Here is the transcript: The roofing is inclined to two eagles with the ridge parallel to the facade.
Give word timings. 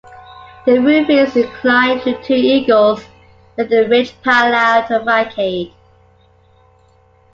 The 0.65 0.79
roofing 0.81 1.19
is 1.19 1.35
inclined 1.35 2.01
to 2.01 2.19
two 2.23 2.33
eagles 2.33 3.05
with 3.55 3.69
the 3.69 3.87
ridge 3.87 4.19
parallel 4.23 4.87
to 4.87 4.93
the 4.97 4.99
facade. 5.29 5.73